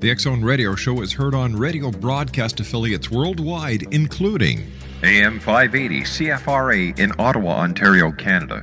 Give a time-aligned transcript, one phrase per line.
[0.00, 4.70] The X Zone Radio Show is heard on radio broadcast affiliates worldwide, including
[5.02, 8.62] AM 580 CFRA in Ottawa, Ontario, Canada.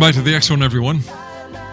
[0.00, 1.02] Welcome back to the X Zone, everyone.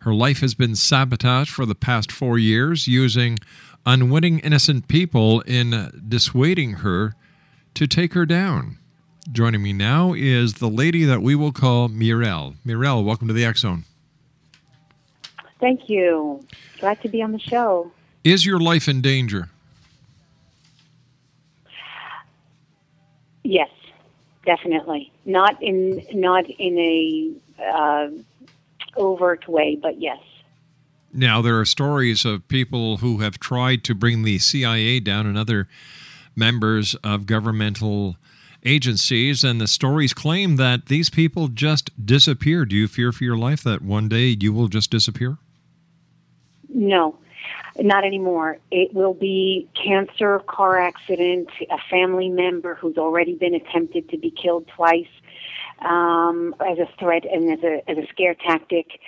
[0.00, 3.38] Her life has been sabotaged for the past four years using
[3.84, 7.14] unwitting innocent people in dissuading her
[7.74, 8.78] to take her down.
[9.32, 12.54] Joining me now is the lady that we will call Mireille.
[12.64, 13.84] Mireille, welcome to the X Zone.
[15.58, 16.46] Thank you.
[16.78, 17.90] Glad to be on the show.
[18.22, 19.48] Is your life in danger?
[23.42, 23.70] Yes,
[24.44, 25.12] definitely.
[25.24, 28.08] Not in not in a uh,
[28.96, 30.20] overt way, but yes.
[31.12, 35.36] Now, there are stories of people who have tried to bring the CIA down and
[35.36, 35.66] other
[36.36, 38.16] members of governmental
[38.66, 42.64] agencies, and the stories claim that these people just disappear.
[42.64, 45.38] Do you fear for your life that one day you will just disappear?
[46.68, 47.16] No,
[47.78, 48.58] not anymore.
[48.70, 54.30] It will be cancer, car accident, a family member who's already been attempted to be
[54.30, 55.06] killed twice
[55.80, 59.00] um, as a threat and as a, as a scare tactic.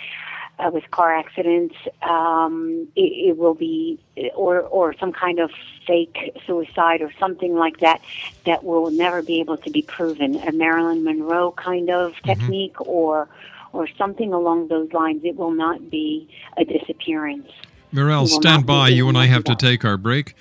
[0.59, 3.97] Uh, with car accidents, um, it, it will be,
[4.35, 5.53] or or some kind of
[5.87, 8.03] fake suicide or something like that,
[8.45, 10.35] that will never be able to be proven.
[10.35, 13.29] A Marilyn Monroe kind of technique, or
[13.73, 15.23] or something along those lines.
[15.25, 17.49] It will not be a disappearance.
[17.93, 18.89] Mireille, stand by.
[18.89, 20.35] You and I have to to take our break.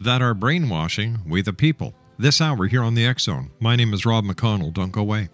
[0.00, 1.94] that are brainwashing we the people.
[2.18, 3.50] This hour here on the X Zone.
[3.60, 4.72] My name is Rob McConnell.
[4.72, 5.28] Don't go away.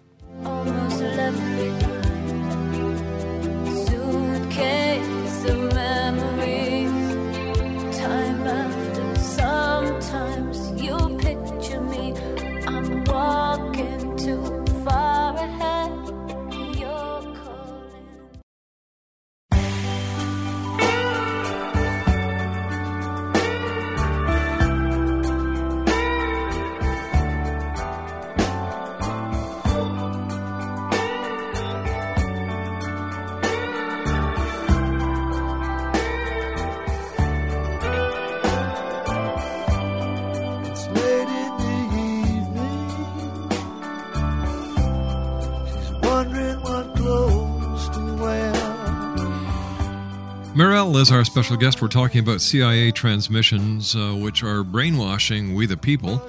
[50.87, 51.81] Mireille is our special guest.
[51.81, 56.21] We're talking about CIA transmissions, uh, which are brainwashing we the people.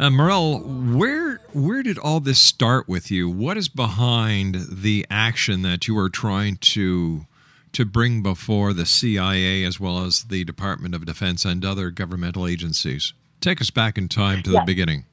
[0.00, 3.28] Uh, Morel, where where did all this start with you?
[3.30, 7.26] What is behind the action that you are trying to
[7.72, 12.46] to bring before the CIA as well as the Department of Defense and other governmental
[12.48, 13.12] agencies?
[13.40, 14.64] Take us back in time to the Yeah.
[14.64, 15.04] beginning.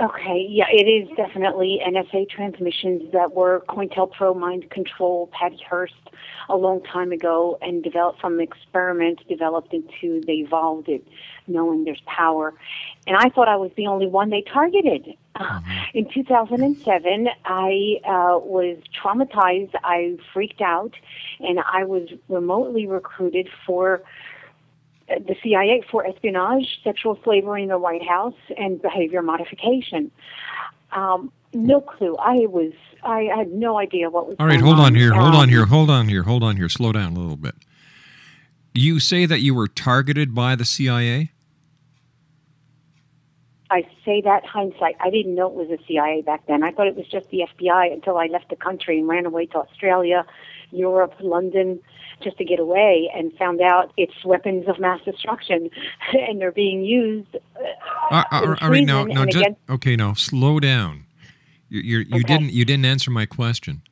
[0.00, 5.94] Okay, yeah, it is definitely NSA transmissions that were COINTELPRO mind control, Patty Hearst,
[6.50, 11.06] a long time ago, and developed from experiments developed into they evolved it,
[11.46, 12.54] knowing there's power.
[13.06, 15.14] And I thought I was the only one they targeted.
[15.34, 15.60] Uh,
[15.94, 19.74] in 2007, I uh, was traumatized.
[19.84, 20.94] I freaked out,
[21.40, 24.02] and I was remotely recruited for
[25.08, 30.10] the CIA for espionage, sexual slavery in the White House, and behavior modification.
[30.92, 32.16] Um, no clue.
[32.16, 32.72] I was.
[33.02, 34.36] I had no idea what was.
[34.38, 36.68] All right, hold on here, hold Um, on here, hold on here, hold on here.
[36.68, 37.54] Slow down a little bit.
[38.74, 41.32] You say that you were targeted by the CIA?
[43.70, 44.96] I say that hindsight.
[45.00, 46.62] I didn't know it was the CIA back then.
[46.64, 49.46] I thought it was just the FBI until I left the country and ran away
[49.46, 50.26] to Australia,
[50.72, 51.78] Europe, London,
[52.20, 55.70] just to get away, and found out it's weapons of mass destruction,
[56.12, 57.34] and they're being used.
[57.34, 57.60] Uh,
[58.10, 59.94] Uh, uh, all right, now, treason now, just okay.
[59.96, 61.06] Now, slow down.
[61.70, 62.22] You, you're, you Okay.
[62.24, 63.82] didn't you didn't answer my question.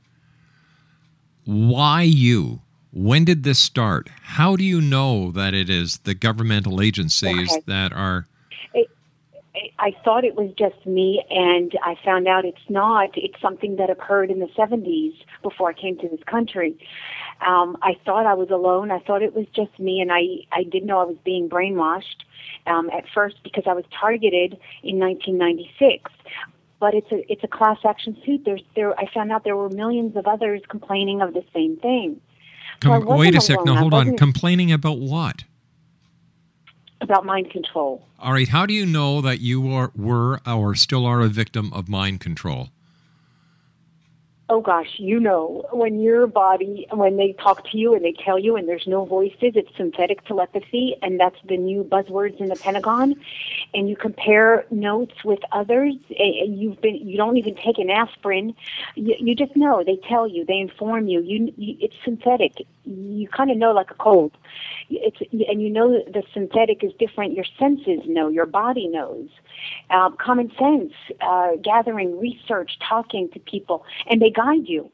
[1.45, 2.61] Why you?
[2.93, 4.09] When did this start?
[4.23, 7.63] How do you know that it is the governmental agencies Okay.
[7.67, 8.27] that are?
[8.75, 8.87] I-
[9.81, 13.11] I thought it was just me, and I found out it's not.
[13.17, 16.77] It's something that occurred in the 70s before I came to this country.
[17.45, 18.91] Um, I thought I was alone.
[18.93, 22.23] I thought it was just me, and I, I didn't know I was being brainwashed
[22.67, 26.11] um, at first because I was targeted in 1996.
[26.81, 28.43] But it's a it's a class action suit.
[28.45, 28.99] There's there.
[28.99, 32.21] I found out there were millions of others complaining of the same thing.
[32.83, 33.65] So I Com- wasn't wait a sec.
[33.65, 34.17] Now, hold on.
[34.17, 35.45] Complaining about what?
[37.01, 38.05] about mind control.
[38.19, 38.49] All right.
[38.49, 42.21] How do you know that you are were or still are a victim of mind
[42.21, 42.71] control?
[44.51, 48.39] Oh gosh, you know, when your body, when they talk to you and they tell
[48.39, 52.57] you and there's no voices, it's synthetic telepathy, and that's the new buzzwords in the
[52.57, 53.15] Pentagon.
[53.75, 58.55] And you compare notes with others, and you've been, you don't even take an aspirin.
[58.95, 59.85] You, you just know.
[59.85, 61.21] They tell you, they inform you.
[61.21, 62.67] You, you it's synthetic.
[62.85, 64.33] You kind of know like a cold.
[64.89, 67.35] It's, and you know that the synthetic is different.
[67.35, 68.29] Your senses know.
[68.31, 69.29] Your body knows.
[69.91, 74.91] Um, common sense, uh, gathering, research, talking to people, and they guide you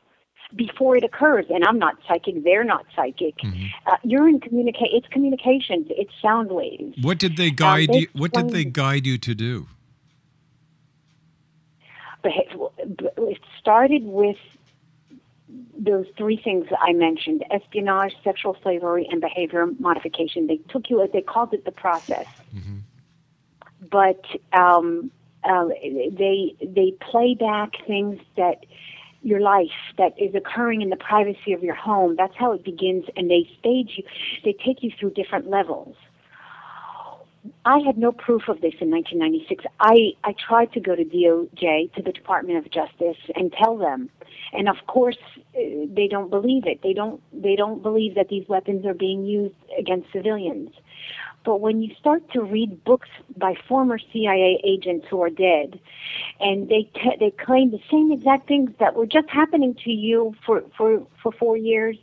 [0.57, 1.47] before it occurs.
[1.55, 3.35] And I'm not psychic; they're not psychic.
[3.87, 4.91] Uh, you're in communicate.
[4.93, 5.87] It's communications.
[5.91, 6.97] It's sound waves.
[7.03, 8.07] What did they guide you?
[8.13, 9.69] What did they guide you to do?
[12.27, 14.39] It started with
[15.77, 20.47] those three things I mentioned: espionage, sexual slavery, and behavior modification.
[20.47, 21.07] They took you.
[21.13, 22.27] They called it the process.
[23.91, 25.11] but um,
[25.45, 25.67] uh,
[26.23, 28.65] they they play back things that
[29.25, 32.15] your life that is occurring in the privacy of your home.
[32.17, 34.05] That's how it begins, and they stage you.
[34.45, 35.97] They take you through different levels.
[37.65, 39.65] I had no proof of this in 1996.
[39.81, 44.09] I, I tried to go to DOJ, to the Department of Justice, and tell them.
[44.53, 46.81] And of course, uh, they don't believe it.
[46.83, 50.71] They don't, they don't believe that these weapons are being used against civilians.
[51.45, 55.79] But when you start to read books by former CIA agents who are dead,
[56.41, 60.35] and they t- they claim the same exact things that were just happening to you
[60.45, 61.97] for for for four years,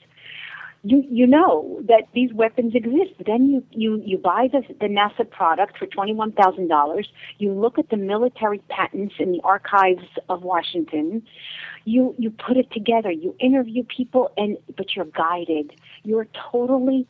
[0.83, 3.13] you you know that these weapons exist.
[3.25, 7.07] Then you you you buy the the NASA product for twenty one thousand dollars.
[7.37, 11.23] You look at the military patents in the archives of Washington.
[11.85, 13.11] You you put it together.
[13.11, 15.73] You interview people, and but you're guided.
[16.03, 17.07] You're totally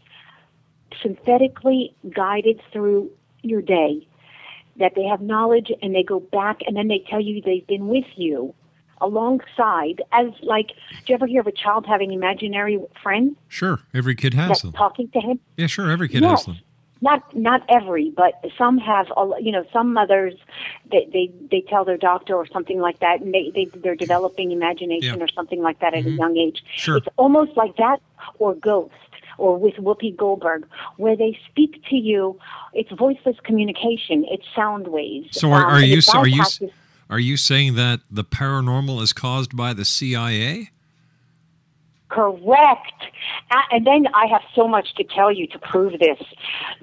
[1.01, 4.07] synthetically guided through your day.
[4.77, 7.87] That they have knowledge, and they go back, and then they tell you they've been
[7.87, 8.55] with you
[9.01, 10.73] alongside as like do
[11.07, 14.73] you ever hear of a child having imaginary friends Sure, every kid has that's them.
[14.73, 16.41] talking to him Yeah, sure, every kid yes.
[16.41, 16.57] has them.
[17.03, 19.07] Not not every, but some have.
[19.39, 20.35] You know, some mothers
[20.91, 24.51] they they, they tell their doctor or something like that, and they, they they're developing
[24.51, 25.23] imagination Yeah.
[25.23, 26.17] or something like that at a mm-hmm.
[26.19, 26.63] young age.
[26.75, 26.97] Sure.
[26.97, 28.01] It's almost like that,
[28.37, 28.93] or Ghost,
[29.41, 30.67] or with Whoopi Goldberg,
[30.97, 32.39] where they speak to you.
[32.73, 34.23] It's voiceless communication.
[34.29, 35.39] It's sound waves.
[35.39, 36.43] So are, Um, are and you are you
[37.09, 40.69] are you saying that the paranormal is caused by the CIA?
[42.11, 42.91] Correct.
[43.71, 46.19] And then I have so much to tell you to prove this.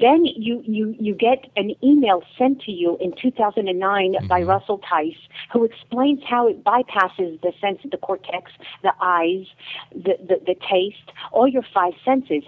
[0.01, 4.27] Then you, you, you get an email sent to you in 2009 mm-hmm.
[4.27, 5.17] by Russell Tice
[5.53, 9.47] who explains how it bypasses the sense of the cortex, the eyes,
[9.93, 12.45] the, the, the taste, all your five senses.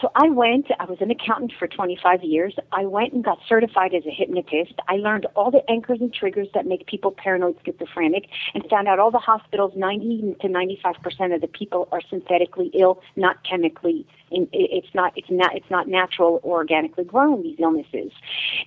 [0.00, 2.54] So I went, I was an accountant for 25 years.
[2.72, 4.74] I went and got certified as a hypnotist.
[4.88, 8.24] I learned all the anchors and triggers that make people paranoid schizophrenic
[8.54, 13.00] and found out all the hospitals, 90 to 95% of the people are synthetically ill,
[13.16, 14.06] not chemically.
[14.52, 18.12] It's not, it's not, it's not natural or organically grown, these illnesses.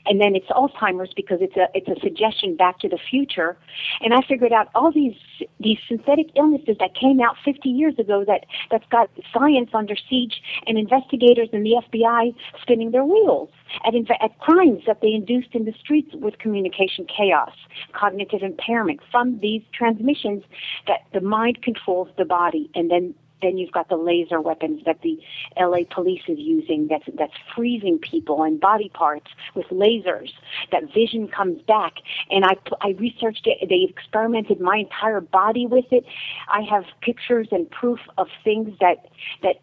[0.05, 3.57] And then it's Alzheimer's because it's a, it's a suggestion back to the future.
[4.01, 5.15] And I figured out all these,
[5.59, 10.41] these synthetic illnesses that came out 50 years ago that, that's got science under siege
[10.65, 13.49] and investigators and the FBI spinning their wheels
[13.85, 17.53] at, inv- at crimes that they induced in the streets with communication chaos,
[17.93, 20.43] cognitive impairment from these transmissions
[20.87, 25.01] that the mind controls the body and then then you've got the laser weapons that
[25.01, 25.19] the
[25.59, 30.31] LA police is using that's that's freezing people and body parts with lasers.
[30.71, 31.93] That vision comes back.
[32.29, 33.69] And I I researched it.
[33.69, 36.05] They experimented my entire body with it.
[36.51, 39.07] I have pictures and proof of things that
[39.43, 39.57] that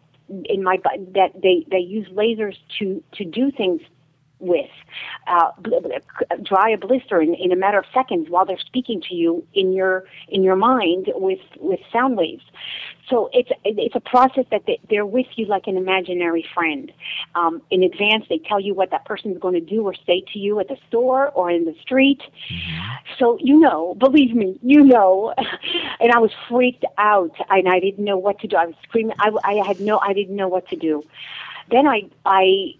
[0.45, 0.77] in my
[1.13, 3.81] that they they use lasers to to do things
[4.39, 4.69] with
[5.27, 5.51] uh,
[6.43, 9.73] dry a blister in, in a matter of seconds while they're speaking to you in
[9.73, 12.43] your in your mind with with sound waves.
[13.09, 16.91] So it's it's a process that they, they're with you like an imaginary friend.
[17.35, 20.39] Um, in advance, they tell you what that person's going to do or say to
[20.39, 22.21] you at the store or in the street.
[23.19, 25.33] So you know, believe me, you know.
[25.99, 28.55] and I was freaked out, and I didn't know what to do.
[28.55, 29.15] I was screaming.
[29.19, 31.03] I, I had no, I didn't know what to do.
[31.69, 32.75] Then I I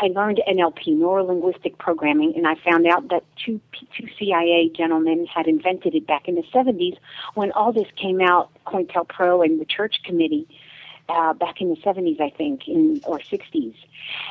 [0.00, 3.60] I learned NLP, neuro linguistic programming, and I found out that two
[3.96, 6.96] two CIA gentlemen had invented it back in the 70s
[7.34, 10.48] when all this came out, COINTELPRO and the Church Committee.
[11.08, 13.74] Uh, back in the 70s, I think, in or 60s,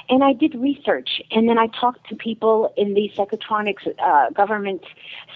[0.07, 4.85] and I did research, and then I talked to people in the psychotronics, uh, government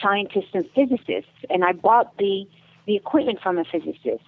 [0.02, 2.48] scientists and physicists, and I bought the
[2.86, 4.24] the equipment from a physicist,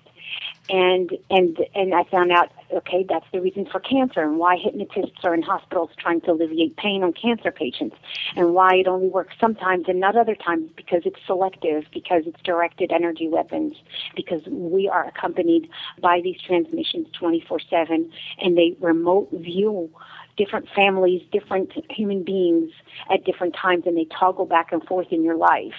[0.70, 5.24] and and and I found out okay that's the reason for cancer and why hypnotists
[5.24, 7.96] are in hospitals trying to alleviate pain on cancer patients
[8.36, 12.42] and why it only works sometimes and not other times because it's selective because it's
[12.44, 13.75] directed energy weapons
[14.15, 15.70] because we are accompanied
[16.01, 19.89] by these transmissions 24/7 and they remote view
[20.38, 22.72] different families different human beings
[23.12, 25.74] at different times and they toggle back and forth in your life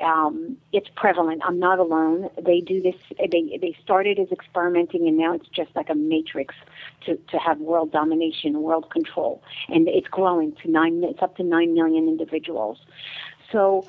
[0.00, 1.42] um, it's prevalent.
[1.44, 2.30] I'm not alone.
[2.40, 2.94] They do this.
[3.18, 6.54] They they started as experimenting, and now it's just like a matrix
[7.06, 11.02] to to have world domination, world control, and it's growing to nine.
[11.04, 12.78] It's up to nine million individuals.
[13.52, 13.86] So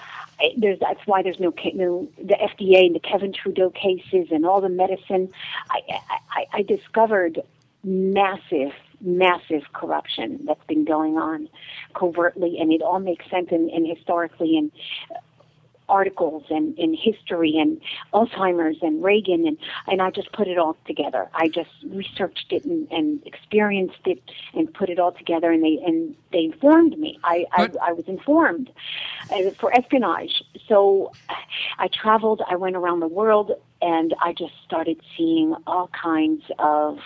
[0.58, 4.60] there's that's why there's no, no the FDA and the Kevin Trudeau cases and all
[4.62, 5.30] the medicine.
[5.70, 5.80] I,
[6.30, 7.42] I- I discovered
[7.84, 11.50] massive massive corruption that's been going on
[11.96, 14.72] covertly and it all makes sense and, and historically and
[15.92, 17.80] articles and in history and
[18.14, 21.30] Alzheimer's and Reagan and and I just put it all together.
[21.34, 24.22] I just researched it and, and experienced it
[24.54, 27.20] and put it all together and they and they informed me.
[27.24, 28.72] I I, I was informed
[29.32, 30.42] uh, for espionage.
[30.68, 31.12] So
[31.78, 32.42] I traveled.
[32.50, 37.00] I went around the world and I just started seeing all kinds of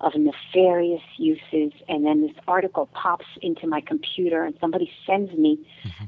[0.00, 5.58] of nefarious uses and then this article pops into my computer and somebody sends me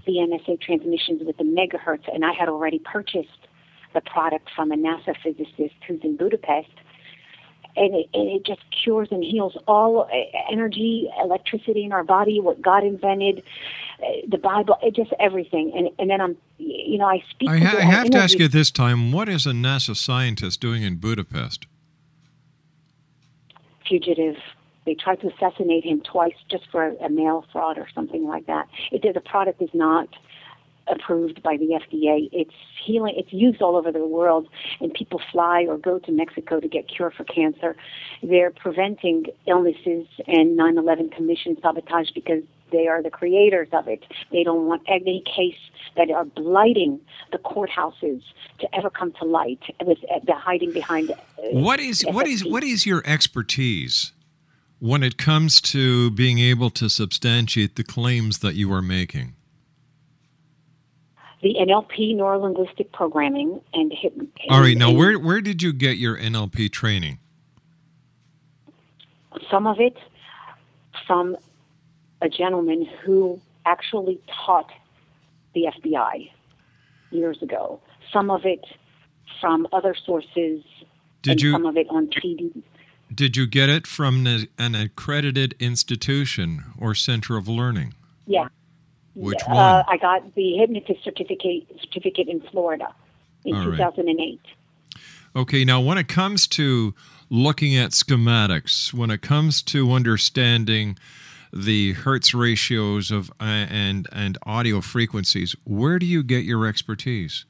[0.06, 3.48] the NSA transmissions with the megahertz and I had already purchased
[3.92, 6.70] the product from a NASA physicist who's in Budapest
[7.76, 10.08] and it, and it just cures and heals all uh,
[10.50, 13.42] energy, electricity in our body, what God invented,
[14.02, 15.72] uh, the Bible, it just everything.
[15.74, 17.48] And and then I'm, you know, I speak.
[17.48, 20.82] I, ha- I have to ask you this time what is a NASA scientist doing
[20.82, 21.66] in Budapest?
[23.90, 24.36] Fugitive.
[24.86, 28.46] They tried to assassinate him twice just for a, a mail fraud or something like
[28.46, 28.68] that.
[28.90, 30.08] It, the product is not
[30.90, 32.28] approved by the FDA.
[32.32, 32.54] It's
[32.84, 33.14] healing.
[33.16, 34.48] It's used all over the world,
[34.80, 37.76] and people fly or go to Mexico to get cure for cancer.
[38.22, 44.04] They're preventing illnesses and 9/11 Commission sabotage because they are the creators of it.
[44.32, 45.58] They don't want any case
[45.96, 47.00] that are blighting
[47.32, 48.22] the courthouses
[48.60, 51.10] to ever come to light with uh, the hiding behind.
[51.10, 51.14] Uh,
[51.52, 54.12] What is what is what is your expertise
[54.78, 59.34] when it comes to being able to substantiate the claims that you are making?
[61.42, 63.92] the NLP neurolinguistic programming and
[64.50, 67.18] All right, now where where did you get your NLP training?
[69.50, 69.96] some of it
[71.06, 71.36] from
[72.22, 74.70] a gentleman who actually taught
[75.54, 76.30] the FBI
[77.10, 77.80] years ago.
[78.12, 78.64] Some of it
[79.40, 80.62] from other sources,
[81.22, 82.62] Did you some of it on TV.
[83.14, 87.94] did you get it from an, an accredited institution or center of learning?
[88.26, 88.48] Yeah.
[89.14, 89.84] Which Uh, one?
[89.88, 92.94] I got the hypnotist certificate certificate in Florida
[93.44, 93.76] in All right.
[93.76, 94.40] 2008.
[95.34, 96.94] Okay, now when it comes to
[97.28, 100.96] looking at schematics, when it comes to understanding
[101.52, 107.44] the hertz ratios of uh, and and audio frequencies, where do you get your expertise?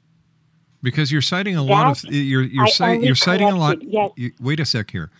[0.82, 2.66] Because you're citing a lot of you're you're,
[2.98, 3.82] you're citing a lot.
[3.82, 4.10] yes.
[4.16, 5.10] you- wait a sec here.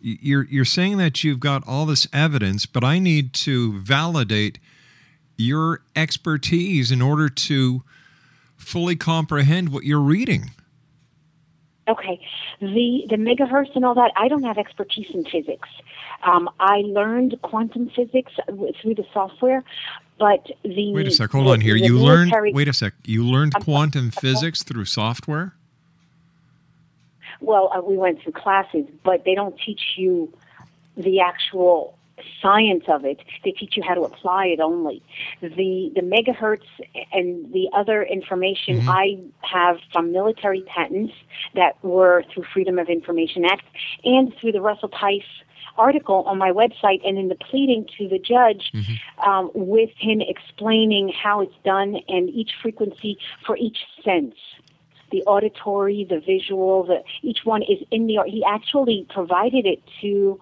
[0.00, 4.58] You're you're saying that you've got all this evidence, but I need to validate
[5.36, 7.82] your expertise in order to
[8.56, 10.50] fully comprehend what you're reading.
[11.88, 12.20] Okay,
[12.60, 14.12] the the megahertz and all that.
[14.14, 15.68] I don't have expertise in physics.
[16.22, 18.32] Um, I learned quantum physics
[18.80, 19.62] through the software,
[20.18, 21.30] but the Wait a sec.
[21.30, 21.76] Hold the- on here.
[21.76, 22.32] You learned.
[22.54, 22.94] Wait a sec.
[23.04, 25.54] You learned quantum physics through software.
[27.40, 30.32] Well, uh, we went through classes, but they don't teach you
[30.96, 31.96] the actual
[32.42, 33.20] science of it.
[33.44, 35.02] They teach you how to apply it only.
[35.40, 36.66] The the megahertz
[37.12, 41.12] and the other information I have from military patents
[41.54, 43.62] that were through Freedom of Information Act
[44.04, 45.22] and through the Russell Tice
[45.78, 48.72] article on my website and in the pleading to the judge
[49.26, 54.34] um, with him explaining how it's done and each frequency for each sense
[55.10, 58.18] the auditory, the visual, the each one is in the.
[58.26, 60.40] He actually provided it to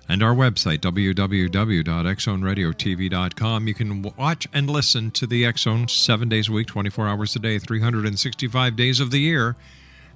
[0.08, 3.68] And our website, www.xzoneradiotv.com.
[3.68, 7.34] You can watch and listen to the X Zone seven days a week, 24 hours
[7.34, 9.56] a day, 365 days of the year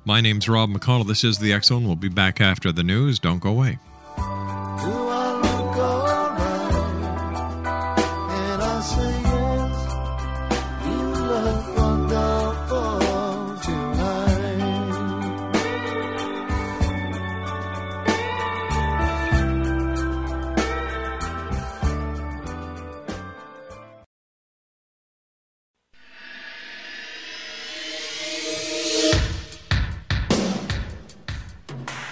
[0.05, 1.07] My name's Rob McConnell.
[1.07, 1.85] This is the X Zone.
[1.85, 3.19] We'll be back after the news.
[3.19, 3.79] Don't go away.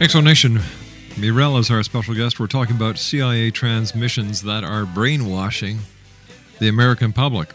[0.00, 0.60] Exonation.
[1.16, 2.38] Mireille is our special guest.
[2.38, 5.78] We're talking about CIA transmissions that are brainwashing
[6.58, 7.50] the American public.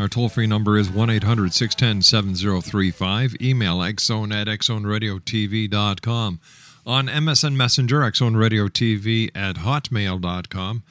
[0.00, 3.36] Our toll free number is 1 800 610 7035.
[3.40, 6.40] Email xzone at xzoneradiotv.com.
[6.86, 10.82] On MSN Messenger, xzoneradiotv at hotmail.com.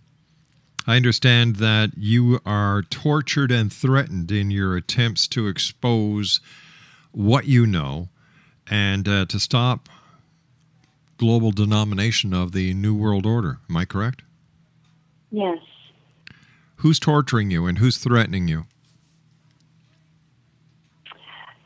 [0.87, 6.39] I understand that you are tortured and threatened in your attempts to expose
[7.11, 8.09] what you know
[8.69, 9.89] and uh, to stop
[11.17, 13.59] global denomination of the New World Order.
[13.69, 14.23] Am I correct?
[15.29, 15.59] Yes.
[16.77, 18.65] Who's torturing you and who's threatening you?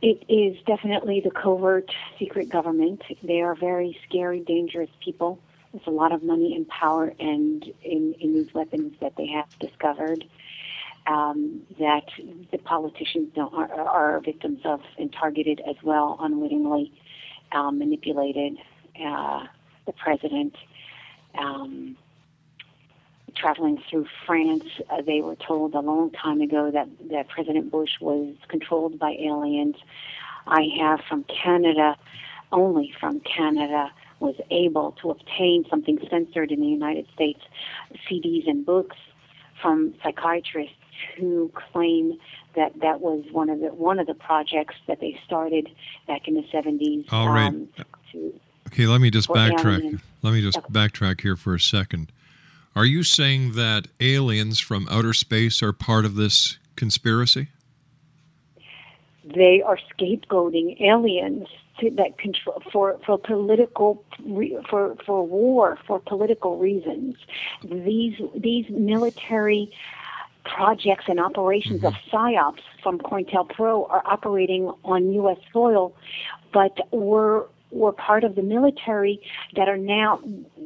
[0.01, 3.01] It is definitely the covert secret government.
[3.23, 5.39] They are very scary, dangerous people.
[5.85, 10.25] A lot of money and power and in, in these weapons that they have discovered
[11.07, 12.05] um, that
[12.51, 16.91] the politicians are, are victims of and targeted as well, unwittingly
[17.51, 18.57] um, manipulated.
[19.03, 19.45] Uh,
[19.85, 20.55] the president
[21.37, 21.97] um,
[23.35, 27.99] traveling through France, uh, they were told a long time ago that, that President Bush
[27.99, 29.75] was controlled by aliens.
[30.47, 31.97] I have from Canada,
[32.51, 33.91] only from Canada,
[34.25, 37.39] was able to obtain something censored in the United States,
[38.09, 38.97] CDs and books
[39.61, 40.75] from psychiatrists
[41.17, 42.17] who claim
[42.55, 45.69] that that was one of the one of the projects that they started
[46.07, 47.05] back in the 70s.
[47.11, 47.47] All right.
[47.47, 47.67] um,
[48.67, 50.01] Okay, let me just backtrack.
[50.23, 52.11] Let me just backtrack here for a second.
[52.75, 57.49] Are you saying that aliens from outer space are part of this conspiracy?
[59.33, 61.47] they are scapegoating aliens
[61.79, 67.15] to, that control for for political re, for for war for political reasons.
[67.63, 69.71] These these military
[70.45, 72.15] projects and operations of mm-hmm.
[72.15, 75.37] psyops from COINTELPRO are operating on U.S.
[75.51, 75.95] soil,
[76.53, 79.19] but were were part of the military
[79.55, 80.19] that are now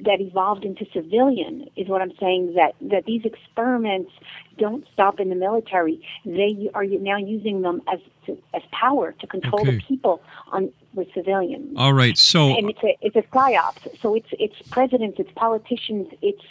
[0.03, 4.11] that evolved into civilian is what I'm saying that that these experiments
[4.57, 9.27] don't stop in the military they are now using them as to, as power to
[9.27, 9.75] control Okay.
[9.77, 14.13] the people on with civilians All right, so and it's a it's a psyops so
[14.15, 16.43] it's it's presidents it's politicians it's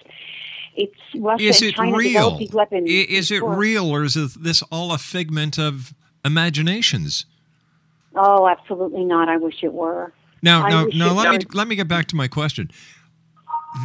[0.77, 2.39] it's Russia is and it China real?
[2.39, 5.93] these weapons Is it real, or is this all a figment of
[6.25, 7.27] imaginations?
[8.17, 11.89] oh absolutely not I wish it were Now, now, now, let me let me get
[11.89, 12.71] back to my question.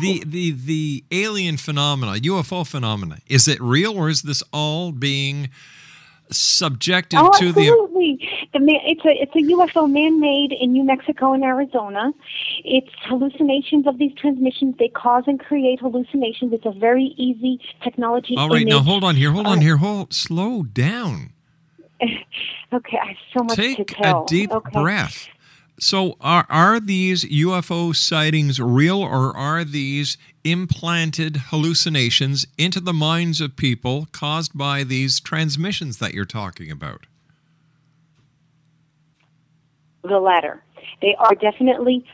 [0.02, 5.50] The the the alien phenomena, UFO phenomena, is it real, or is this all being
[6.32, 7.68] subjected Oh, to the?
[7.68, 8.30] absolutely.
[8.54, 12.12] The it's a it's a UFO man-made in New Mexico and Arizona.
[12.64, 14.76] It's hallucinations of these transmissions.
[14.78, 16.54] They cause and create hallucinations.
[16.54, 18.36] It's a very easy technology.
[18.38, 21.34] All right, now hold on here, hold on here, hold, slow down.
[22.74, 24.26] Okay, I have so much Take to tell.
[24.26, 24.82] Take a deep okay.
[24.82, 25.28] breath.
[25.80, 33.42] So, are are these UFO sightings real, or are these implanted hallucinations into the minds
[33.42, 37.08] of people caused by these transmissions that you're talking about?
[40.04, 40.64] The latter.
[41.02, 42.06] They are definitely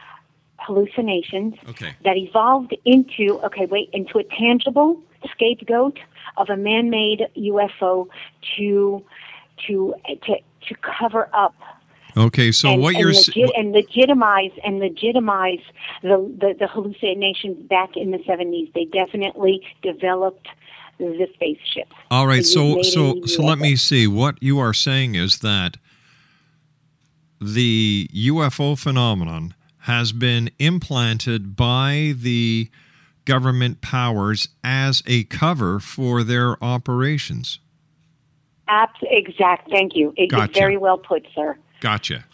[0.57, 1.95] hallucinations Okay.
[2.03, 5.99] that evolved into okay, wait, into a tangible scapegoat
[6.37, 8.07] of a man-made UFO
[8.57, 9.03] to
[9.67, 9.93] to
[10.25, 10.35] to
[10.67, 11.55] to cover up
[12.19, 15.61] Okay, so and, what and, you're legit, and legitimize and legitimize
[16.01, 18.73] the, the the hallucinations back in the 70s.
[18.73, 20.47] They definitely developed
[20.97, 21.93] the spaceship.
[22.11, 24.05] All right, so so so let me see.
[24.05, 25.77] What you are saying is that
[27.39, 32.69] the UFO phenomenon has been implanted by the
[33.23, 37.59] government powers as a cover for their operations.
[38.67, 39.69] Abs- exact.
[39.71, 40.13] Thank you.
[40.17, 40.59] It is Gotcha.
[40.59, 41.57] very well put, sir.
[41.79, 42.25] Gotcha.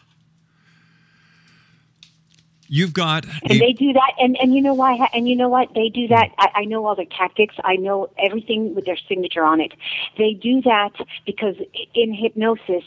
[2.67, 5.07] You've got And a- they do that, and and you know why?
[5.13, 5.69] And you know what?
[5.75, 6.29] They do that.
[6.39, 7.55] I, I know all their tactics.
[7.63, 9.73] I know everything with their signature on it.
[10.17, 10.93] They do that
[11.27, 11.55] because
[11.93, 12.83] in hypnosis,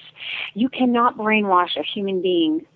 [0.54, 2.66] you cannot brainwash a human being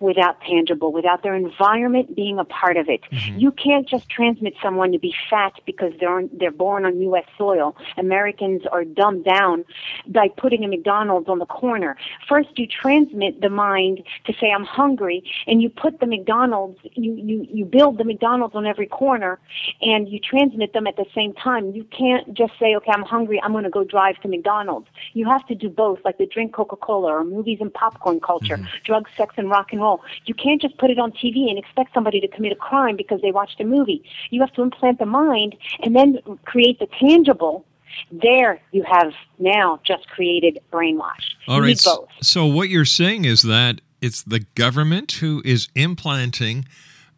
[0.00, 3.00] without tangible, without their environment being a part of it.
[3.10, 3.38] Mm-hmm.
[3.38, 7.24] You can't just transmit someone to be fat because they're on, they're born on U.S.
[7.38, 7.76] soil.
[7.96, 9.64] Americans are dumbed down
[10.08, 11.96] by putting a McDonald's on the corner.
[12.28, 17.14] First, you transmit the mind to say I'm hungry, and you put the McDonald's, you
[17.14, 19.38] you you build the McDonald's on every corner,
[19.80, 21.72] and you transmit them at the same time.
[21.72, 24.88] You can't just say, okay, I'm hungry, I'm going to go drive to McDonald's.
[25.14, 28.84] You have to do both, like the drink Coca-Cola or movies and popcorn culture, mm-hmm.
[28.84, 29.85] drugs, sex, and rock and roll.
[30.26, 33.20] You can't just put it on TV and expect somebody to commit a crime because
[33.22, 34.02] they watched a movie.
[34.30, 37.64] You have to implant the mind and then create the tangible.
[38.10, 41.24] There you have now just created brainwash.
[41.48, 41.56] All right.
[41.56, 41.68] you right.
[41.68, 42.08] need both.
[42.20, 46.66] So what you're saying is that it's the government who is implanting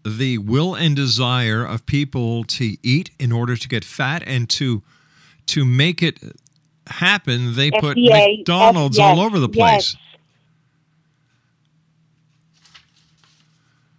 [0.05, 4.83] the will and desire of people to eat in order to get fat and to
[5.47, 6.21] to make it
[6.87, 9.95] happen they put FDA, McDonald's yes, all over the yes.
[9.95, 9.97] place.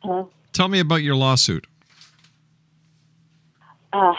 [0.01, 0.29] Hello?
[0.53, 1.65] Tell me about your lawsuit.
[3.91, 4.13] Uh,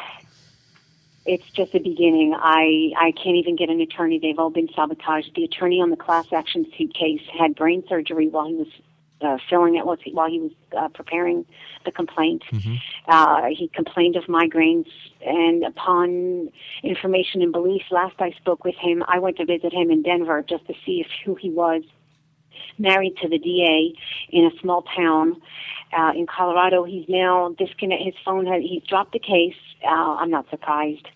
[1.27, 2.35] it's just the beginning.
[2.37, 4.19] I, I can't even get an attorney.
[4.19, 5.33] They've all been sabotaged.
[5.37, 8.69] The attorney on the class action suit case had brain surgery while he was
[9.21, 11.45] uh, filling it while he- while he was uh, preparing
[11.85, 12.43] the complaint.
[13.07, 14.87] Uh, he complained of migraines,
[15.25, 16.49] and upon
[16.83, 20.43] information and belief, last I spoke with him, I went to visit him in Denver
[20.49, 21.83] just to see if who he was.
[22.81, 23.95] Married to the DA
[24.31, 25.41] in a small town
[25.97, 26.85] uh, in Colorado.
[26.85, 28.03] He's now disconnect.
[28.03, 28.63] His phone has.
[28.63, 29.55] He's dropped the case.
[29.85, 31.07] Uh, I'm not surprised.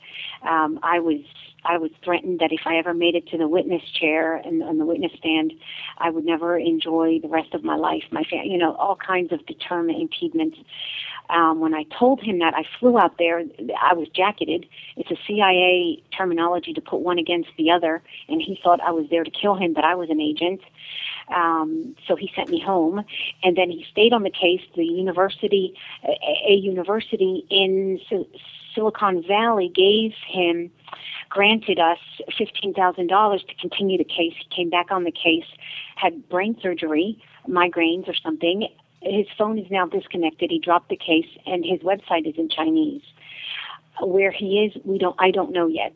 [0.49, 1.21] Um, I was.
[1.67, 4.77] I was threatened that if I ever made it to the witness chair and on
[4.77, 5.55] the witness stand,
[5.97, 8.03] I would never enjoy the rest of my life.
[8.11, 10.59] My family, you know, all kinds of determined impediments.
[11.31, 13.43] Um, when I told him that, I flew out there.
[13.81, 14.67] I was jacketed.
[14.97, 19.07] It's a CIA terminology to put one against the other, and he thought I was
[19.11, 20.61] there to kill him, but I was an agent.
[21.35, 23.05] Um, so he sent me home,
[23.43, 24.61] and then he stayed on the case.
[24.77, 28.29] The university, a, a university in Sil-
[28.75, 30.71] Silicon Valley, gave him,
[31.29, 31.99] granted us
[32.37, 34.35] fifteen thousand dollars to continue the case.
[34.39, 35.47] He came back on the case,
[35.97, 38.69] had brain surgery, migraines or something.
[39.01, 40.51] His phone is now disconnected.
[40.51, 43.03] He dropped the case, and his website is in Chinese.
[44.01, 45.17] Where he is, we don't.
[45.19, 45.95] I don't know yet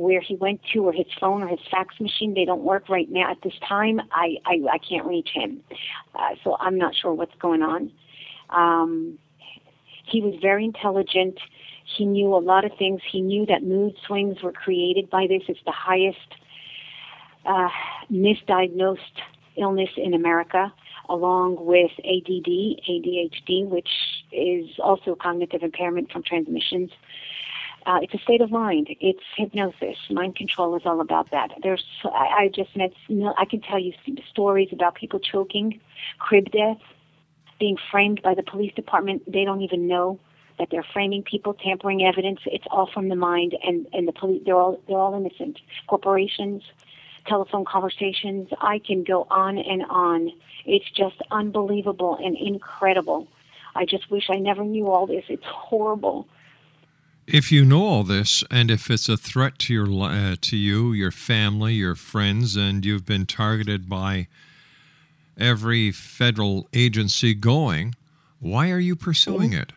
[0.00, 2.34] where he went to or his phone or his fax machine.
[2.34, 4.00] They don't work right now at this time.
[4.12, 5.62] I i, I can't reach him.
[6.14, 7.92] Uh, so i'm not sure what's going on.
[8.50, 9.18] Um
[10.06, 11.38] he was very intelligent.
[11.96, 13.00] He knew a lot of things.
[13.12, 15.42] He knew that mood swings were created by this.
[15.46, 16.18] It's the highest
[17.46, 17.68] uh,
[18.10, 19.16] misdiagnosed
[19.56, 20.72] illness in america
[21.08, 23.88] along with add adhd which
[24.32, 26.90] is also cognitive impairment from transmissions
[27.86, 28.88] uh, it's a state of mind.
[29.00, 29.96] It's hypnosis.
[30.10, 31.50] Mind control is all about that.
[31.62, 32.92] There's, I, I just met,
[33.38, 33.92] I can tell you
[34.28, 35.80] stories about people choking,
[36.18, 36.78] crib death,
[37.58, 39.30] being framed by the police department.
[39.30, 40.18] They don't even know
[40.58, 42.40] that they're framing people, tampering evidence.
[42.46, 44.42] It's all from the mind, and and the police.
[44.44, 45.58] They're all they're all innocent.
[45.86, 46.62] Corporations,
[47.26, 48.48] telephone conversations.
[48.60, 50.30] I can go on and on.
[50.66, 53.26] It's just unbelievable and incredible.
[53.74, 55.24] I just wish I never knew all this.
[55.28, 56.28] It's horrible.
[57.32, 60.92] If you know all this, and if it's a threat to your uh, to you,
[60.92, 64.26] your family, your friends, and you've been targeted by
[65.38, 67.94] every federal agency going,
[68.40, 69.72] why are you pursuing it?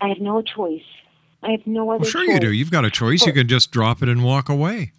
[0.00, 0.82] I have no choice.
[1.42, 2.34] I have no other Well, sure choice.
[2.34, 2.52] you do.
[2.52, 3.26] You've got a choice.
[3.26, 4.92] You can just drop it and walk away.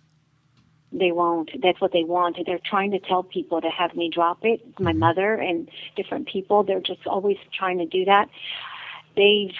[0.91, 1.49] They won't.
[1.61, 2.37] That's what they want.
[2.45, 4.61] They're trying to tell people to have me drop it.
[4.79, 6.63] My mother and different people.
[6.63, 8.29] They're just always trying to do that.
[9.15, 9.51] They've.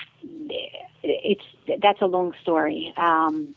[1.07, 2.93] It's that's a long story.
[2.97, 3.55] Um,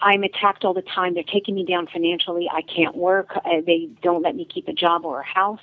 [0.00, 1.14] I'm attacked all the time.
[1.14, 2.48] They're taking me down financially.
[2.52, 3.36] I can't work.
[3.36, 5.60] Uh, they don't let me keep a job or a house.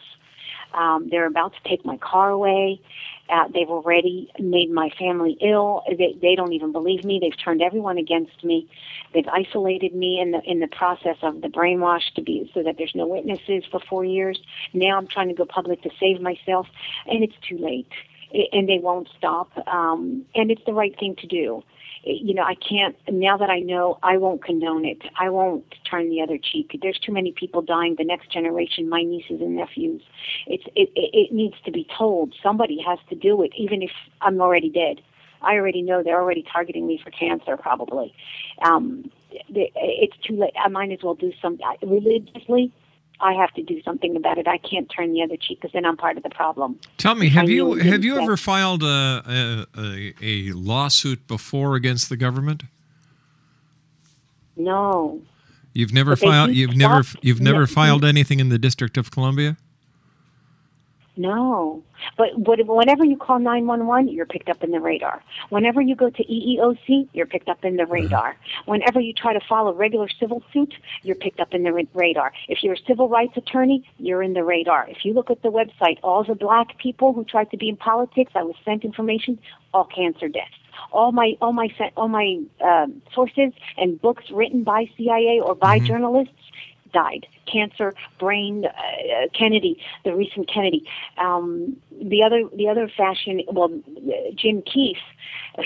[0.74, 2.82] Um, they're about to take my car away.
[3.30, 5.84] Uh, they've already made my family ill.
[5.88, 7.18] They, they don't even believe me.
[7.20, 8.70] They've turned everyone against me.
[9.14, 12.78] They've isolated me in the in the process of the brainwash to be so that
[12.78, 14.40] there's no witnesses for four years.
[14.74, 16.68] Now I'm trying to go public to save myself,
[17.08, 17.92] and it's too late.
[18.52, 19.50] And they won't stop.
[19.68, 21.64] Um, and it's the right thing to do
[22.06, 25.02] you know, I can't, now that I know, I won't condone it.
[25.20, 26.78] I won't turn the other cheek.
[26.82, 30.04] There's too many people dying, the next generation, my nieces and nephews.
[30.46, 32.36] It's, it, it, needs to be told.
[32.44, 33.90] Somebody has to do it, even if
[34.22, 35.02] I'm already dead.
[35.42, 38.14] I already know they're already targeting me for cancer, probably.
[38.64, 39.10] Um,
[39.50, 40.54] it's too late.
[40.64, 42.72] I might as well do some, religiously,
[43.20, 44.48] I have to do something about it.
[44.48, 46.80] I can't turn the other cheek because then I'm part of the problem.
[46.98, 52.10] Tell me, have knew you have you ever filed a, a, a, lawsuit before against
[52.10, 52.64] the government?
[54.58, 55.22] No.
[55.74, 56.52] You've never filed.
[56.52, 57.04] You've never.
[57.22, 57.66] You've never No.
[57.66, 59.58] filed anything in the District of Columbia.
[61.18, 61.84] No.
[62.18, 65.24] But whenever you call 911, you're picked up in the radar.
[65.50, 68.36] Whenever you go to EEOC, you're picked up in the radar.
[68.66, 70.74] Whenever you try to file a regular civil suit,
[71.04, 72.34] you're picked up in the ra- radar.
[72.50, 74.88] If you're a civil rights attorney, you're in the radar.
[74.90, 77.78] If you look at the website, all the black people who tried to be in
[77.78, 79.40] politics, I was sent information,
[79.74, 80.52] all cancer deaths.
[80.92, 85.80] All my all my all my um, sources and books written by CIA or by
[85.80, 86.34] journalists
[87.04, 87.24] died.
[87.52, 89.74] Cancer, brain, uh, Kennedy,
[90.06, 90.82] the recent Kennedy.
[91.18, 91.78] Um,
[92.14, 93.72] the other, the other fashion, well,
[94.42, 95.06] Jim Keith,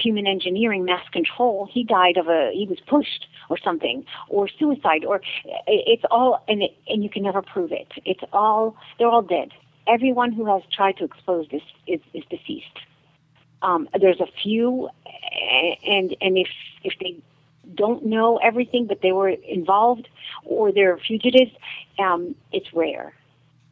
[0.06, 1.56] human engineering, mass control.
[1.72, 5.22] He died of a, he was pushed or something, or suicide, or
[5.68, 7.90] it's all, and it, and you can never prove it.
[8.12, 9.50] It's all, they're all dead.
[9.88, 12.78] Everyone who has tried to expose this is, is deceased.
[13.62, 14.90] Um, there's a few,
[15.86, 16.48] and and if
[16.84, 17.14] if they
[17.76, 20.08] don't know everything, but they were involved
[20.46, 21.52] or they're fugitives,
[21.98, 23.14] um, it's rare.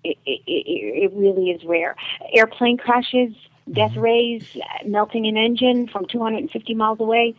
[0.04, 1.96] It, it, it, it really is rare.
[2.34, 3.34] Airplane crashes,
[3.72, 7.36] death rays, melting an engine from 250 miles away.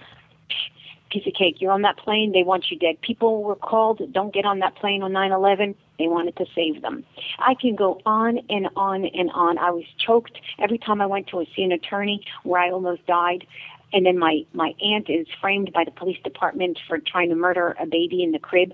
[1.10, 1.56] Piece of cake.
[1.60, 2.32] You're on that plane.
[2.32, 3.00] They want you dead.
[3.00, 4.02] People were called.
[4.12, 5.74] Don't get on that plane on 9/11.
[5.98, 7.02] They wanted to save them.
[7.38, 9.56] I can go on and on and on.
[9.56, 13.46] I was choked every time I went to see an attorney where I almost died.
[13.92, 17.74] And then my my aunt is framed by the police department for trying to murder
[17.80, 18.72] a baby in the crib.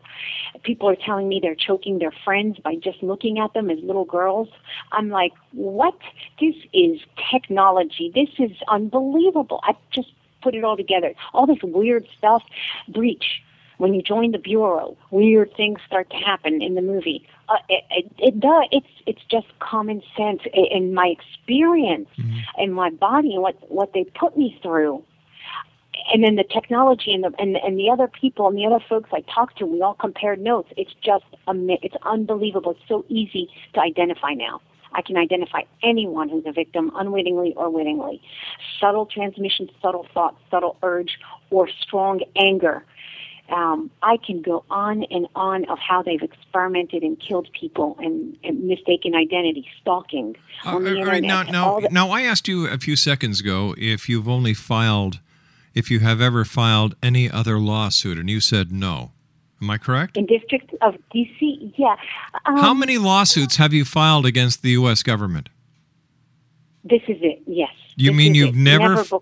[0.63, 4.05] People are telling me they're choking their friends by just looking at them as little
[4.05, 4.49] girls.
[4.93, 5.99] I'm like, what?
[6.41, 7.01] This is
[7.31, 8.11] technology.
[8.15, 9.61] This is unbelievable.
[9.63, 10.09] I just
[10.43, 11.15] put it all together.
[11.33, 12.43] All this weird stuff,
[12.89, 13.43] breach.
[13.79, 17.27] When you join the bureau, weird things start to happen in the movie.
[17.49, 18.65] Uh, it, it, it does.
[18.73, 22.09] It's it's just common sense in my experience
[22.57, 25.05] and my body and what what they put me through
[26.13, 29.11] and then the technology and the and, and the other people and the other folks
[29.13, 30.71] I talked to, we all compared notes.
[30.77, 32.73] It's just ama- it's unbelievable.
[32.73, 34.61] It's so easy to identify now.
[34.93, 38.23] I can identify anyone who's a victim, unwittingly or wittingly.
[38.81, 41.19] Subtle transmission, subtle thought, subtle urge,
[41.51, 42.85] or strong anger.
[43.51, 48.37] Um, I can go on and on of how they've experimented and killed people and,
[48.43, 52.49] and mistaken identity, stalking Uh, on the all right, now, now, the- now, I asked
[52.49, 55.21] you a few seconds ago if you've only filed,
[55.75, 59.13] if you have ever filed any other lawsuit, and you said no.
[59.63, 60.17] Am I correct?
[60.17, 61.75] in District of D.C.
[61.77, 61.97] Yeah.
[62.47, 65.03] Um, How many lawsuits have you filed against the U.S.
[65.03, 65.49] government?
[66.83, 67.43] This is it.
[67.47, 67.71] Yes.
[67.97, 68.55] You This mean you've it.
[68.57, 69.13] never f-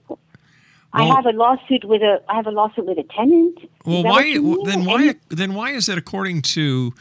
[0.92, 1.12] before.
[1.12, 2.22] I have a lawsuit with a.
[2.28, 3.58] I have a lawsuit with a tenant.
[3.84, 4.80] Well, why then?
[4.80, 5.54] And Why then?
[5.54, 6.92] Why is it according to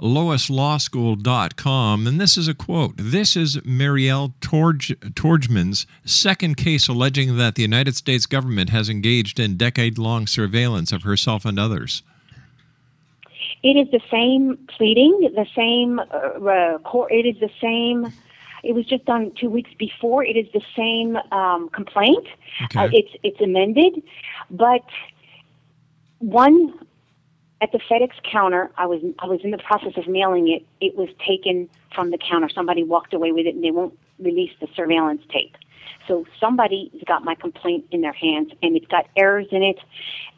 [0.00, 2.06] LoisLawSchool.com?
[2.06, 2.94] And this is a quote.
[2.96, 4.80] This is Mireille Torg,
[5.14, 11.04] Torjman's second case alleging that the United States government has engaged in decade-long surveillance of
[11.04, 12.02] herself and others.
[13.62, 17.10] It is the same pleading, the same uh, uh, court.
[17.10, 18.12] It is the same.
[18.66, 20.24] It was just done two weeks before.
[20.24, 22.26] It is the same um, complaint.
[22.64, 22.80] Okay.
[22.80, 24.02] Uh, it's it's amended,
[24.50, 24.84] but
[26.18, 26.74] one
[27.60, 28.70] at the FedEx counter.
[28.76, 30.66] I was I was in the process of mailing it.
[30.80, 32.48] It was taken from the counter.
[32.48, 35.56] Somebody walked away with it, and they won't release the surveillance tape.
[36.08, 39.78] So somebody's got my complaint in their hands, and it's got errors in it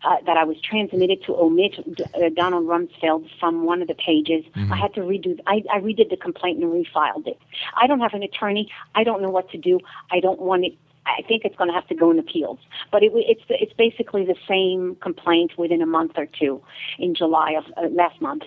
[0.04, 4.44] uh, that I was transmitted to omit uh, Donald Rumsfeld from one of the pages.
[4.54, 4.72] Mhm.
[4.72, 5.38] I had to redo.
[5.46, 7.38] I, I redid the complaint and refiled it.
[7.80, 8.70] I don't have an attorney.
[8.94, 9.80] I don't know what to do.
[10.10, 10.74] I don't want it.
[11.18, 12.58] I think it's going to have to go in appeals.
[12.92, 16.62] But it, it's it's basically the same complaint within a month or two
[16.98, 18.42] in July of uh, last month.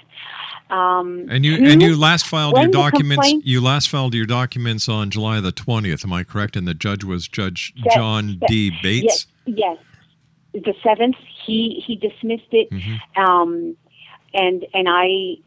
[0.70, 3.34] Um, And you and you last filed your documents.
[3.44, 6.06] You last filed your documents on July the twentieth.
[6.06, 6.56] Am I correct?
[6.56, 8.72] And the judge was Judge John D.
[8.82, 9.28] Bates.
[9.46, 9.78] Yes, yes.
[10.54, 12.68] The seventh, he he dismissed it,
[13.16, 13.76] um,
[14.34, 15.38] and and I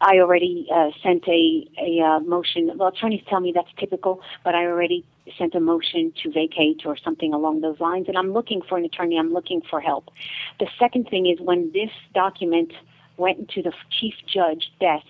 [0.00, 2.72] I already uh, sent a a uh, motion.
[2.76, 5.04] Well, attorneys tell me that's typical, but I already
[5.36, 8.06] sent a motion to vacate or something along those lines.
[8.08, 9.18] And I'm looking for an attorney.
[9.18, 10.10] I'm looking for help.
[10.58, 12.72] The second thing is when this document
[13.16, 15.06] went into the chief judge desk,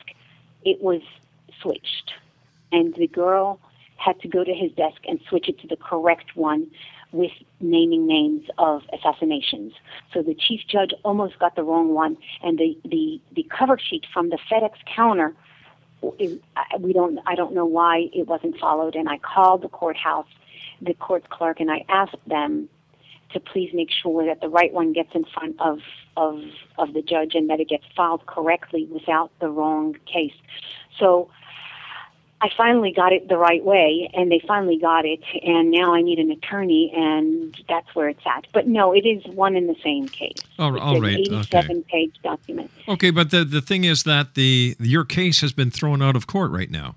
[0.64, 1.01] it was
[1.62, 2.12] switched,
[2.73, 3.61] and the girl
[3.97, 6.71] had to go to his desk and switch it to the correct one
[7.12, 9.73] with naming names of assassinations.
[10.12, 14.07] So the chief judge almost got the wrong one, and the the the cover sheet
[14.12, 15.35] from the FedEx counter.
[16.18, 17.18] Is- I- We don't.
[17.26, 20.28] I don't know why it wasn't followed, and I called the courthouse,
[20.80, 22.68] the court clerk, and I asked them
[23.32, 25.80] to please make sure that the right one gets in front of
[26.16, 26.42] of
[26.78, 30.34] of the judge and that it gets filed correctly without the wrong case.
[30.98, 31.30] So
[32.43, 36.01] I finally got it the right way, and they finally got it, and now I
[36.01, 38.47] need an attorney, and that's where it's at.
[38.55, 40.38] But no, it is one and the same case.
[40.59, 41.84] All, all 87 Okay.
[41.91, 42.70] page document.
[42.88, 46.26] Okay, but the the thing is that the your case has been thrown out of
[46.26, 46.97] court right now.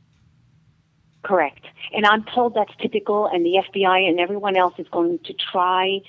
[1.23, 1.65] Correct.
[1.93, 5.99] And I'm told that's typical, and the FBI and everyone else is going to try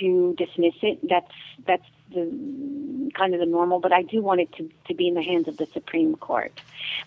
[0.00, 0.98] to dismiss it.
[1.08, 1.32] That's
[1.66, 5.14] that's the kind of the normal, but I do want it to, to be in
[5.14, 6.60] the hands of the Supreme Court.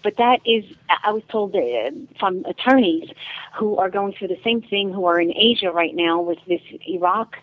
[0.03, 0.63] But that is,
[1.03, 3.09] I was told uh, from attorneys
[3.57, 6.61] who are going through the same thing, who are in Asia right now with this
[6.87, 7.37] Iraq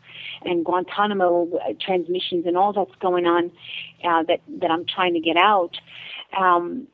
[0.44, 3.50] and Guantanamo uh, transmissions and all that's going on
[4.04, 5.76] uh, that that I'm trying to get out.
[6.36, 6.88] Um,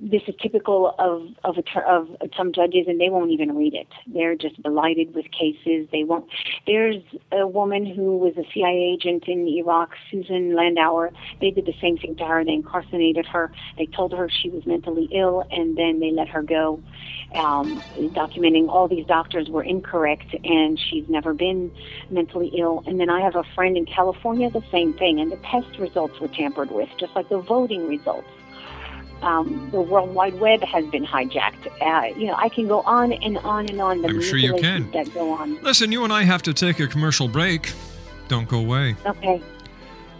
[0.00, 3.88] this is typical of of, a, of some judges, and they won't even read it.
[4.06, 5.88] They're just delighted with cases.
[5.92, 6.26] They won't.
[6.66, 11.10] There's a woman who was a CIA agent in Iraq, Susan Lindauer.
[11.40, 12.44] They did the same thing to her.
[12.44, 13.52] They incarcerated her.
[13.76, 16.82] They told her she was mentally ill, and then they let her go.
[17.34, 17.80] Um,
[18.14, 21.70] documenting all these doctors were incorrect, and she's never been
[22.10, 22.82] mentally ill.
[22.86, 26.18] And then I have a friend in California, the same thing, and the test results
[26.20, 28.26] were tampered with, just like the voting results
[29.22, 31.66] um, the World Wide Web has been hijacked.
[31.80, 34.02] Uh, you know, I can go on and on and on.
[34.02, 34.90] The I'm sure you can.
[34.92, 35.60] that go on.
[35.62, 37.72] Listen, you and I have to take a commercial break.
[38.28, 38.96] Don't go away.
[39.04, 39.42] Okay.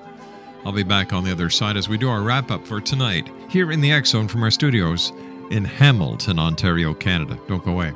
[0.65, 3.29] I'll be back on the other side as we do our wrap up for tonight
[3.49, 5.13] here in the X Zone from our studios
[5.51, 7.39] in Hamilton, Ontario, Canada.
[7.49, 7.93] Don't go away.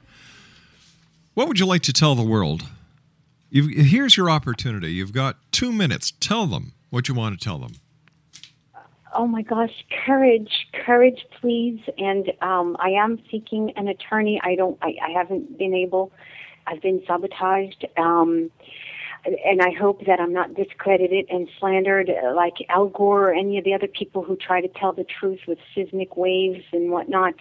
[1.35, 2.63] What would you like to tell the world?
[3.51, 4.93] You've, here's your opportunity.
[4.93, 6.11] You've got two minutes.
[6.19, 7.73] Tell them what you want to tell them.
[9.13, 10.49] Oh my gosh, courage,
[10.87, 11.79] courage, please.
[11.99, 14.41] And um, I am seeking an attorney.
[14.43, 14.75] I don't.
[14.81, 16.11] I, I haven't been able.
[16.65, 17.85] I've been sabotaged.
[17.95, 18.49] Um,
[19.45, 23.65] and I hope that I'm not discredited and slandered like Al Gore or any of
[23.65, 27.33] the other people who try to tell the truth with seismic waves and whatnot.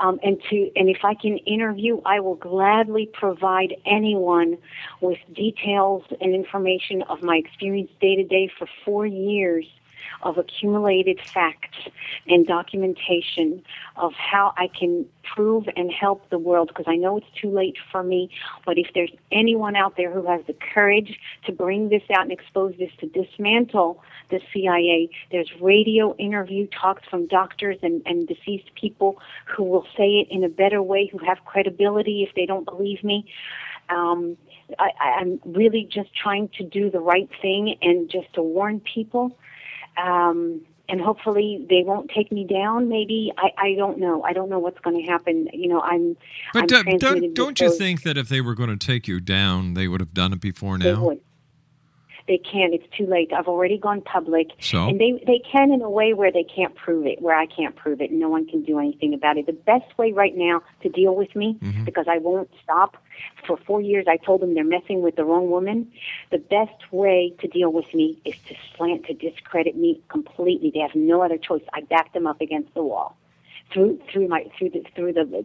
[0.00, 4.58] Um, and to and if I can interview, I will gladly provide anyone
[5.00, 9.66] with details and information of my experience day to day for four years
[10.22, 11.78] of accumulated facts
[12.26, 13.62] and documentation
[13.96, 17.76] of how I can prove and help the world because I know it's too late
[17.90, 18.30] for me.
[18.64, 22.32] But if there's anyone out there who has the courage to bring this out and
[22.32, 28.74] expose this to dismantle the CIA, there's radio interview talks from doctors and, and deceased
[28.74, 32.64] people who will say it in a better way, who have credibility if they don't
[32.64, 33.26] believe me.
[33.88, 34.36] Um,
[34.78, 34.90] I,
[35.20, 39.36] I'm really just trying to do the right thing and just to warn people
[39.96, 42.88] um, and hopefully they won't take me down.
[42.88, 44.22] Maybe I, I don't know.
[44.22, 45.48] I don't know what's going to happen.
[45.52, 46.16] You know, I'm.
[46.52, 49.08] But I'm transmitting don't, don't you those- think that if they were going to take
[49.08, 51.04] you down, they would have done it before They now?
[51.06, 51.20] would.
[52.28, 52.74] They can't.
[52.74, 53.32] It's too late.
[53.32, 54.48] I've already gone public.
[54.60, 54.88] So?
[54.88, 57.76] And they they can in a way where they can't prove it, where I can't
[57.76, 59.46] prove it, no one can do anything about it.
[59.46, 61.84] The best way right now to deal with me, Mm-hmm.
[61.84, 62.96] because I won't stop.
[63.46, 65.90] For four years, I told them they're messing with the wrong woman.
[66.30, 70.70] The best way to deal with me is to slant, to discredit me completely.
[70.74, 71.62] They have no other choice.
[71.72, 73.16] I backed them up against the wall.
[73.72, 75.44] Through through my through the through the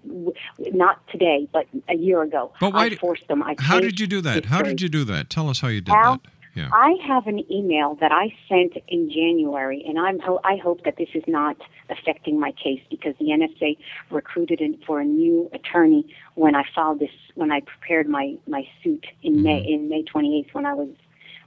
[0.74, 2.54] not today but a year ago.
[2.60, 3.42] But why I forced them.
[3.42, 4.46] I How did you do that?
[4.46, 5.30] How did you do that?
[5.30, 6.14] Tell us how you did How?
[6.18, 6.22] that.
[6.54, 6.70] Yeah.
[6.74, 10.98] I have an email that I sent in January, and I'm ho- I hope that
[10.98, 11.56] this is not
[11.90, 13.78] affecting my case because the NSA
[14.10, 18.68] recruited in for a new attorney when I filed this when I prepared my my
[18.84, 20.90] suit in May in May 28th when I was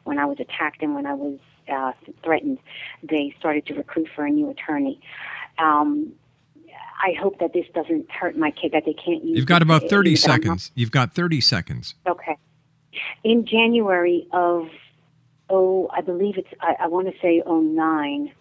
[0.05, 1.39] when I was attacked and when I was
[1.71, 1.93] uh,
[2.23, 2.59] threatened.
[3.03, 5.01] They started to recruit for a new attorney.
[5.59, 6.13] Um,
[7.03, 9.37] I hope that this doesn't hurt my case that they can't use.
[9.37, 10.71] You've got about 30 it on my- seconds.
[10.75, 11.95] You've got 30 seconds.
[12.07, 12.37] Okay.
[13.25, 14.69] In January of,
[15.51, 18.33] oh, I believe it's, I, I want to say oh nine,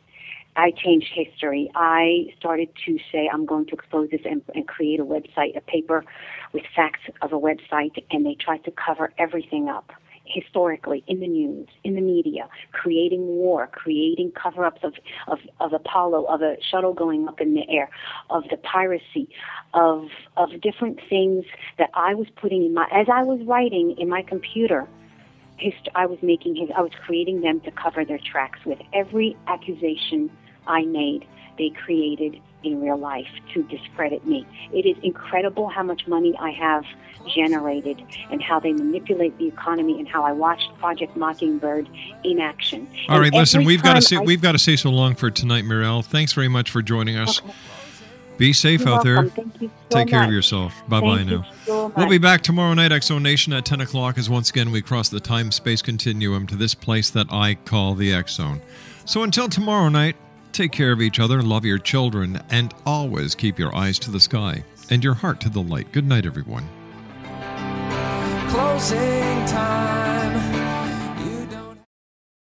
[0.56, 1.72] I changed history.
[1.76, 5.62] I started to say I'm going to expose this and, and create a website, a
[5.62, 6.06] paper
[6.54, 9.92] with facts of a website, and they tried to cover everything up
[10.26, 14.94] historically in the news, in the media, creating war, creating cover-ups of,
[15.28, 17.90] of, of Apollo, of a shuttle going up in the air,
[18.30, 19.28] of the piracy,
[19.74, 21.46] of, of different things
[21.78, 24.88] that I was putting in my, as I was writing in my computer,
[25.64, 29.36] hist- I was making his, I was creating them to cover their tracks with every
[29.48, 30.30] accusation
[30.68, 31.26] I made.
[31.58, 34.46] They created in real life to discredit me.
[34.74, 36.84] It is incredible how much money I have
[37.36, 38.02] generated
[38.32, 41.88] and how they manipulate the economy and how I watched Project Mockingbird
[42.24, 42.88] in action.
[43.10, 45.16] All And right, listen, we've got to say I- we've got to say so long
[45.16, 46.04] for tonight, Mireille.
[46.04, 47.42] Thanks very much for joining us.
[48.38, 49.22] Be safe You're out there.
[49.24, 49.52] welcome.
[49.52, 50.74] Thank you so Take care of yourself.
[50.90, 51.46] Bye bye now.
[51.66, 54.82] so We'll be back tomorrow night, Exo Nation, at 10 o'clock, as once again we
[54.82, 58.62] cross the time space continuum to this place that I call the X Zone.
[59.06, 60.16] So until tomorrow night,
[60.52, 64.20] take care of each other, love your children, and always keep your eyes to the
[64.20, 65.92] sky and your heart to the light.
[65.92, 66.68] Good night, everyone.
[68.50, 70.53] Closing time.